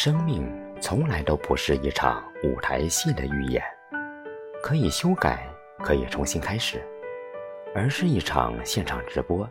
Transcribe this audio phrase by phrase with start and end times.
[0.00, 0.48] 生命
[0.80, 3.60] 从来都不是一场舞台戏的预演，
[4.62, 5.44] 可以修改，
[5.80, 6.80] 可以重新开始，
[7.74, 9.44] 而是一场现场直播，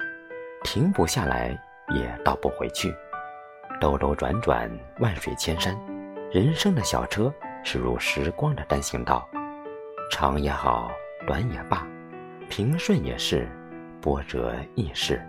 [0.64, 1.50] 停不下来，
[1.94, 2.96] 也倒不回去，
[3.82, 5.78] 兜兜转转，万水千山，
[6.32, 7.30] 人生的小车
[7.62, 9.30] 驶入时光的单行道，
[10.10, 10.90] 长也好，
[11.28, 11.86] 短也罢，
[12.50, 13.46] 平顺也是，
[14.02, 15.22] 波折亦是。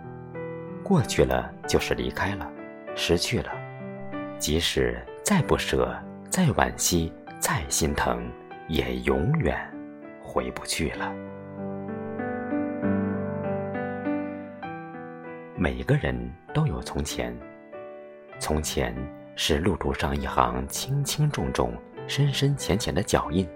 [0.81, 2.49] 过去了就是离开了，
[2.95, 3.51] 失去了，
[4.37, 4.97] 即使
[5.29, 5.95] 再不舍、
[6.27, 8.19] 再惋惜、再心疼，
[8.67, 9.55] 也永远
[10.23, 11.13] 回不去了。
[15.55, 16.17] 每个人
[16.51, 17.31] 都有从前，
[18.39, 18.91] 从前
[19.35, 21.73] 是路途上一行轻轻重重、
[22.07, 23.47] 深深浅浅的脚印，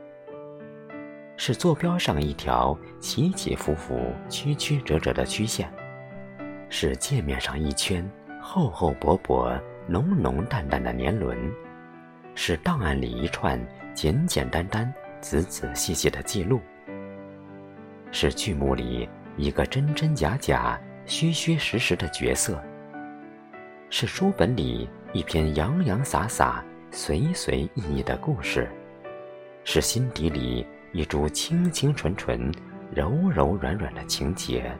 [1.37, 5.67] 是坐标上一条起起伏伏、曲曲折折的曲线。
[6.69, 8.07] 是界面上一圈
[8.39, 9.51] 厚厚薄薄、
[9.87, 11.35] 浓浓淡淡的年轮，
[12.35, 13.59] 是档案里一串
[13.93, 16.59] 简简单单、仔仔细细的记录，
[18.11, 22.61] 是剧目里一个真真假假、虚虚实实的角色，
[23.89, 28.67] 是书本里一篇洋洋洒洒、随随意意的故事，
[29.63, 32.51] 是心底里一株清清纯纯、
[32.91, 34.75] 柔柔软软的情节。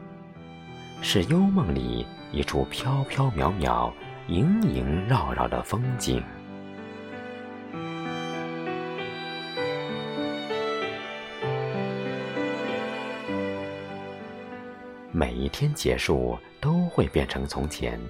[1.00, 3.92] 是幽梦里一处飘飘渺渺、
[4.26, 6.22] 萦萦绕绕的风景。
[15.16, 18.00] 每一天结束都会变成从前。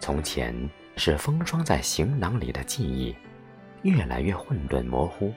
[0.00, 0.52] 从前
[0.96, 3.14] 是封装在行囊里的记忆，
[3.82, 5.32] 越来越混沌模糊；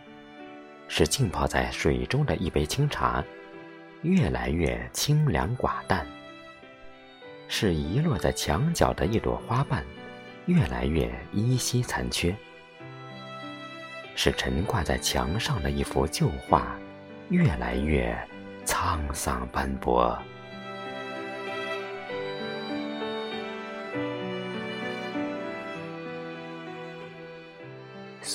[0.88, 3.24] 是浸泡在水中的一杯清茶，
[4.02, 6.04] 越来越清凉寡淡。
[7.48, 9.86] 是遗落在墙角的一朵花瓣，
[10.48, 12.34] 越来越依稀残缺；
[14.16, 16.76] 是陈挂在墙上的一幅旧画，
[17.30, 18.18] 越来越
[18.66, 20.18] 沧桑斑驳。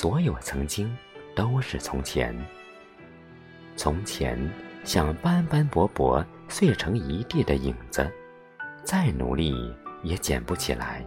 [0.02, 0.92] 所有曾经，
[1.32, 2.36] 都是从前。
[3.76, 4.36] 从前，
[4.82, 8.10] 像斑斑驳驳、碎成一地的影子。
[8.82, 11.06] 再努力也捡不起来，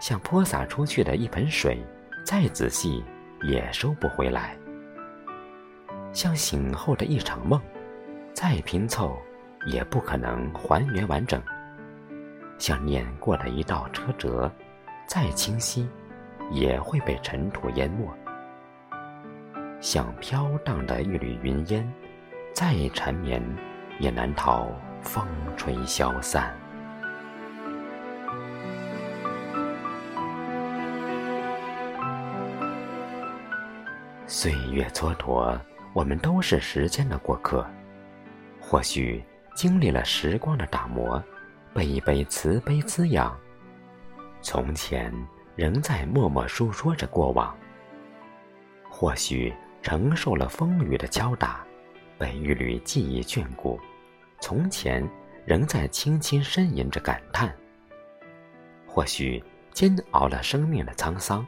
[0.00, 1.84] 像泼洒出去的一盆水，
[2.24, 3.04] 再仔细
[3.42, 4.56] 也收不回来；
[6.14, 7.60] 像醒后的一场梦，
[8.32, 9.14] 再拼凑
[9.66, 11.38] 也不可能还原完整；
[12.56, 14.50] 像碾过的一道车辙，
[15.06, 15.86] 再清晰
[16.52, 18.06] 也会被尘土淹没；
[19.80, 21.90] 像飘荡的一缕云烟，
[22.54, 23.42] 再缠绵
[23.98, 24.70] 也难逃
[25.00, 25.26] 风
[25.56, 26.54] 吹消散。
[34.26, 35.58] 岁月蹉跎，
[35.94, 37.66] 我们都是时间的过客。
[38.60, 39.22] 或许
[39.54, 41.22] 经历了时光的打磨，
[41.74, 43.36] 被一杯慈悲滋养。
[44.40, 45.12] 从前
[45.56, 47.56] 仍在默默诉说着过往。
[48.88, 49.52] 或许
[49.82, 51.66] 承受了风雨的敲打，
[52.18, 53.78] 被一缕记忆眷顾。
[54.40, 55.08] 从前
[55.44, 57.54] 仍在轻轻呻吟着感叹。
[58.86, 59.42] 或许
[59.72, 61.46] 煎熬了生命的沧桑，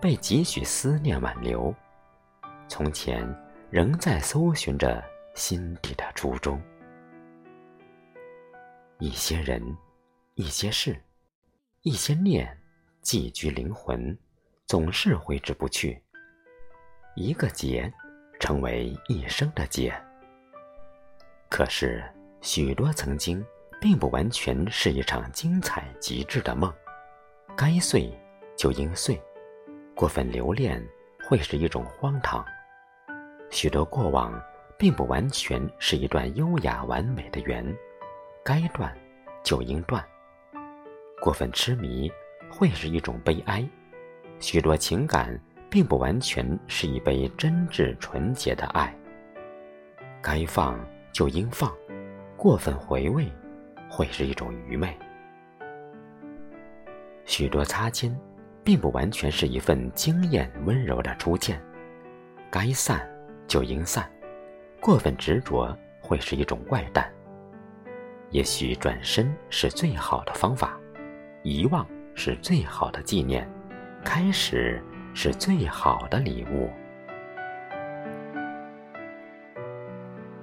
[0.00, 1.74] 被几许思念挽留。
[2.68, 3.22] 从前，
[3.70, 5.02] 仍在搜寻着
[5.34, 6.60] 心底的初衷。
[8.98, 9.62] 一些人，
[10.34, 11.00] 一些事，
[11.82, 12.58] 一些念，
[13.02, 14.16] 寄居灵魂，
[14.66, 16.00] 总是挥之不去。
[17.16, 17.92] 一个结，
[18.40, 19.92] 成为一生的结。
[21.50, 22.02] 可是，
[22.40, 23.44] 许多曾经，
[23.80, 26.72] 并不完全是一场精彩极致的梦。
[27.56, 28.10] 该碎，
[28.56, 29.20] 就应碎。
[29.94, 30.82] 过分留恋，
[31.28, 32.42] 会是一种荒唐。
[33.50, 34.40] 许多过往，
[34.78, 37.76] 并不完全是一段优雅完美的缘，
[38.42, 38.96] 该断
[39.44, 40.02] 就应断。
[41.20, 42.10] 过分痴迷
[42.54, 43.66] 会是一种悲哀，
[44.38, 45.40] 许多情感
[45.70, 48.94] 并不完全是一杯真挚纯洁的爱。
[50.20, 50.78] 该放
[51.12, 51.72] 就应放，
[52.36, 53.26] 过分回味
[53.88, 54.94] 会是一种愚昧。
[57.24, 58.14] 许多擦肩，
[58.62, 61.58] 并不完全是一份惊艳温柔的初见，
[62.50, 63.08] 该散。
[63.48, 64.08] 就应散，
[64.80, 67.12] 过分执着会是一种怪诞。
[68.30, 70.80] 也许转身是最好的方法，
[71.42, 73.48] 遗忘是最好的纪念，
[74.04, 74.82] 开始
[75.14, 76.70] 是最好的礼物。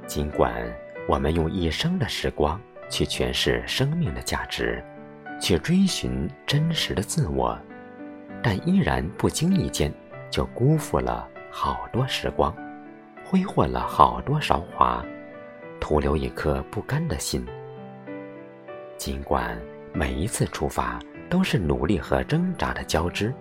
[0.05, 0.65] 尽管
[1.07, 4.83] 我们用一生的时光去诠释生命的价值，
[5.39, 7.57] 去追寻真实的自我，
[8.41, 9.93] 但依然不经意间
[10.31, 12.55] 就辜负了好多时光，
[13.23, 15.05] 挥霍了好多韶华，
[15.79, 17.45] 徒留一颗不甘的心。
[18.97, 19.57] 尽管
[19.93, 23.33] 每一次出发都是努力和挣扎的交织，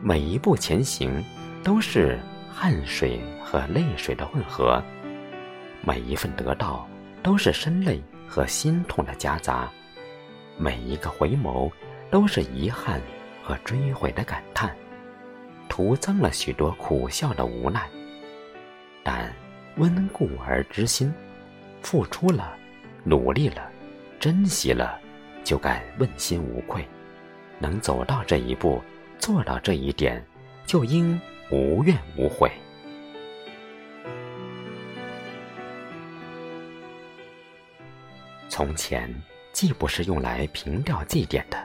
[0.00, 1.22] 每一步前行
[1.62, 2.18] 都是
[2.50, 4.82] 汗水和泪水的混合，
[5.82, 6.88] 每一份得到
[7.22, 9.68] 都是身累和心痛的夹杂，
[10.56, 11.70] 每一个回眸
[12.10, 13.00] 都是遗憾。
[13.46, 14.74] 和追悔的感叹，
[15.68, 17.88] 徒增了许多苦笑的无奈。
[19.04, 19.32] 但
[19.76, 21.14] 温故而知新，
[21.80, 22.56] 付出了，
[23.04, 23.70] 努力了，
[24.18, 24.98] 珍惜了，
[25.44, 26.84] 就该问心无愧。
[27.58, 28.82] 能走到这一步，
[29.18, 30.24] 做到这一点，
[30.66, 31.20] 就应
[31.50, 32.50] 无怨无悔。
[38.48, 39.14] 从前
[39.52, 41.58] 既不是用来凭吊祭奠的，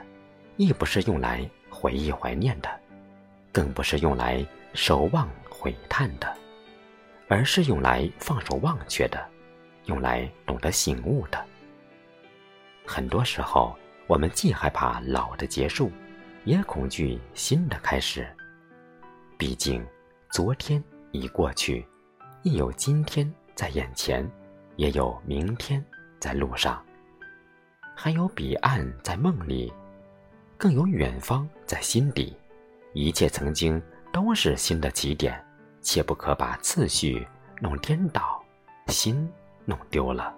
[0.57, 1.49] 亦不是用来。
[1.73, 2.69] 回忆怀念的，
[3.51, 6.31] 更不是用来守望悔叹的，
[7.27, 9.25] 而是用来放手忘却的，
[9.85, 11.43] 用来懂得醒悟的。
[12.85, 13.75] 很多时候，
[14.11, 15.89] 我们既害怕老的结束，
[16.43, 18.27] 也恐惧新的开始。
[19.37, 19.81] 毕竟，
[20.29, 21.87] 昨天已过去，
[22.43, 24.29] 亦有今天在眼前，
[24.75, 25.81] 也有明天
[26.19, 26.85] 在路上，
[27.95, 29.71] 还有彼岸在梦里。
[30.57, 32.35] 更有远方在心底，
[32.93, 33.81] 一切曾经
[34.11, 35.41] 都是新的起点，
[35.79, 37.25] 切不可把次序
[37.61, 38.43] 弄颠倒，
[38.87, 39.25] 心
[39.63, 40.35] 弄丢了。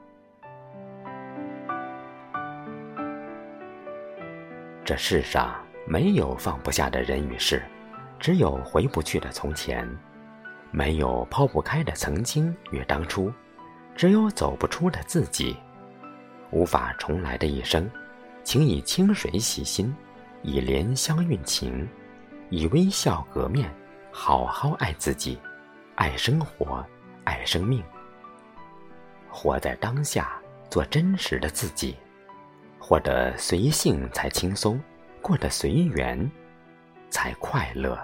[4.85, 5.55] 这世上
[5.87, 7.63] 没有放不下的人与事，
[8.19, 9.87] 只有回不去的从前；
[10.71, 13.31] 没有抛不开的曾经与当初，
[13.95, 15.55] 只有走不出的自己。
[16.51, 17.89] 无法重来的一生，
[18.43, 19.93] 请以清水洗心。
[20.45, 21.87] 以莲香运情，
[22.49, 23.73] 以微笑革面，
[24.11, 25.39] 好好爱自己，
[25.95, 26.85] 爱生活，
[27.23, 27.81] 爱生命。
[29.29, 30.37] 活在当下，
[30.69, 31.95] 做真实的自己，
[32.85, 34.77] 活得随性才轻松，
[35.21, 36.29] 过得随缘
[37.09, 37.97] 才快乐。